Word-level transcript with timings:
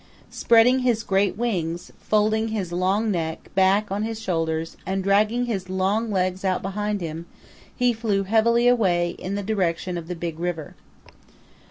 Spreading 0.31 0.79
his 0.79 1.03
great 1.03 1.37
wings, 1.37 1.91
folding 1.99 2.47
his 2.47 2.71
long 2.71 3.11
neck 3.11 3.51
back 3.53 3.91
on 3.91 4.01
his 4.01 4.19
shoulders, 4.19 4.75
and 4.83 5.03
dragging 5.03 5.45
his 5.45 5.69
long 5.69 6.09
legs 6.09 6.43
out 6.43 6.63
behind 6.63 7.01
him, 7.01 7.27
he 7.75 7.93
flew 7.93 8.23
heavily 8.23 8.67
away 8.67 9.11
in 9.19 9.35
the 9.35 9.43
direction 9.43 9.99
of 9.99 10.07
the 10.07 10.15
Big 10.15 10.39
River. 10.39 10.73